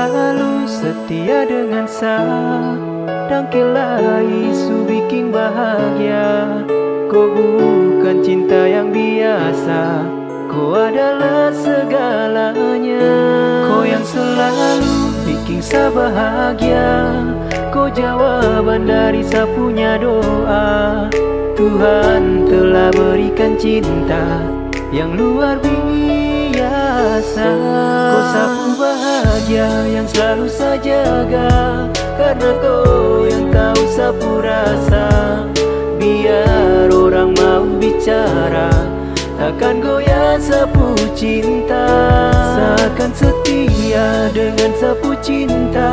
selalu 0.00 0.64
setia 0.64 1.44
dengan 1.44 1.84
saya 1.84 2.72
Dan 3.28 3.52
kelai 3.52 4.48
su 4.48 4.88
bikin 4.88 5.28
bahagia. 5.28 6.64
Kau 7.12 7.28
bukan 7.28 8.24
cinta 8.24 8.64
yang 8.64 8.88
biasa 8.96 10.08
Kau 10.48 10.72
adalah 10.72 11.52
segalanya. 11.52 13.12
Kau 13.68 13.84
yang 13.84 14.00
selalu 14.00 14.96
bikin 15.28 15.60
saya 15.60 15.92
bahagia 15.92 16.92
Kau 17.68 17.92
jawaban 17.92 18.88
dari 18.88 19.20
saya 19.20 19.44
punya 19.52 20.00
doa. 20.00 21.12
Tuhan 21.60 22.48
telah 22.48 22.88
berikan 22.96 23.52
cinta 23.60 24.48
yang 24.96 25.12
luar 25.12 25.60
biasa 25.60 26.19
Kau 26.58 28.22
sapu 28.34 28.64
bahagia 28.80 29.70
yang 29.86 30.06
selalu 30.10 30.46
saya 30.50 30.78
jaga. 30.82 31.50
Karena 32.18 32.50
kau 32.58 33.24
yang 33.26 33.50
tahu 33.54 33.82
sapu 33.90 34.42
rasa. 34.42 35.06
Biar 36.00 36.90
orang 36.90 37.36
mau 37.38 37.64
bicara. 37.78 38.70
Takkan 39.40 39.80
goyah 39.80 40.36
sapu 40.36 40.92
cinta. 41.16 41.86
Seakan 42.56 43.10
setia 43.16 44.28
dengan 44.34 44.70
sapu 44.76 45.16
cinta. 45.24 45.92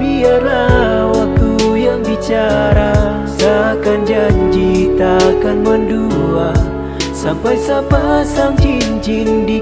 Biarlah 0.00 1.12
waktu 1.12 1.50
yang 1.76 2.00
bicara. 2.00 3.20
Seakan 3.36 4.08
janji 4.08 4.96
takkan 4.96 5.60
mendua. 5.60 6.56
Sampai 7.12 7.52
sepasang 7.60 8.56
cincin 8.56 9.44
di 9.44 9.59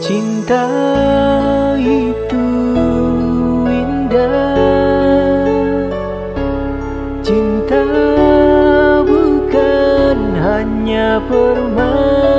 Cinta 0.00 0.66
itu 1.78 2.48
indah. 3.68 5.46
Cinta 7.22 7.84
bukan 9.06 10.18
hanya 10.40 11.22
permainan 11.28 12.29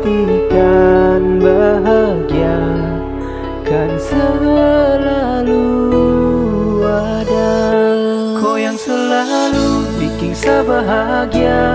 Pastikan 0.00 1.44
bahagia 1.44 2.56
kan 3.68 3.92
selalu 4.00 5.60
ada. 6.88 7.52
Kau 8.40 8.56
yang 8.56 8.80
selalu 8.80 9.84
bikin 10.00 10.32
saya 10.32 10.64
bahagia 10.64 11.68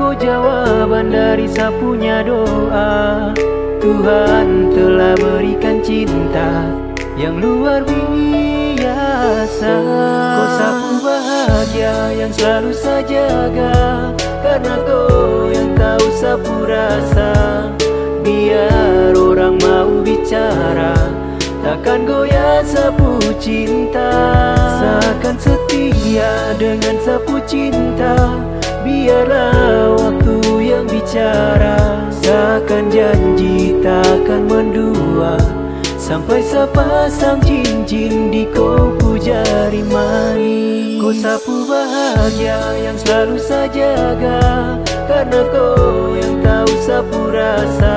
Kau 0.00 0.16
jawaban 0.16 1.12
dari 1.12 1.44
saya 1.44 1.76
punya 1.76 2.24
doa. 2.24 3.36
Tuhan 3.84 4.72
telah 4.72 5.12
berikan 5.20 5.84
cinta 5.84 6.72
yang 7.20 7.36
luar 7.36 7.84
biasa. 7.84 9.72
Kau 10.08 10.48
sapu 10.56 11.04
bahagia 11.04 12.16
yang 12.16 12.32
selalu 12.32 12.72
saya 12.72 13.04
jaga 13.04 13.76
Karena 14.40 14.74
kau 14.88 15.52
yang 15.52 15.72
tahu 15.76 16.06
sapu 16.12 16.68
rasa 16.68 17.51
Biar 18.22 19.12
orang 19.18 19.58
mau 19.58 20.02
bicara 20.06 20.94
Takkan 21.62 22.02
goyah 22.06 22.62
sapu 22.66 23.18
cinta. 23.38 24.10
Seakan 24.78 25.36
setia 25.38 26.54
dengan 26.58 26.96
sapu 27.02 27.42
cinta 27.46 28.38
Biarlah 28.82 29.94
waktu 29.94 30.38
yang 30.58 30.86
bicara. 30.90 32.06
Seakan 32.22 32.90
janji 32.90 33.78
takkan 33.82 34.46
mendua 34.46 35.61
Sampai 36.12 36.44
sepasang 36.44 37.40
cincin 37.40 38.28
di 38.28 38.44
kopu 38.52 39.16
jari 39.16 39.80
manis 39.88 41.00
Kau 41.00 41.08
sapu 41.08 41.64
bahagia 41.64 42.60
yang 42.84 43.00
selalu 43.00 43.40
saya 43.40 43.64
jaga 43.72 44.44
Karena 45.08 45.40
kau 45.48 46.12
yang 46.12 46.36
tahu 46.44 46.72
sapu 46.84 47.32
rasa. 47.32 47.96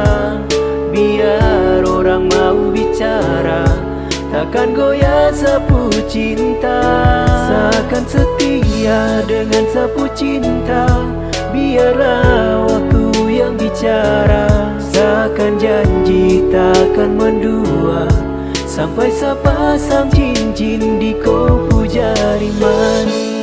Biar 0.96 1.84
orang 1.84 2.32
mau 2.32 2.72
bicara 2.72 3.68
Takkan 4.32 4.72
goyah 4.72 5.36
sapu 5.36 5.92
cinta. 6.08 6.80
Seakan 7.52 8.04
setia 8.08 9.28
dengan 9.28 9.68
sapu 9.76 10.08
cinta 10.16 10.88
Biarlah 11.52 12.64
waktu 12.64 13.12
yang 13.28 13.60
bicara. 13.60 14.72
Seakan 14.80 15.60
janji 15.60 15.95
takkan 16.50 17.16
mendua 17.20 18.08
Sampai 18.66 19.08
sepasang 19.14 20.12
cincin 20.12 21.00
di 21.00 21.16
kopu 21.16 21.88
jari 21.88 22.52
manis 22.60 23.35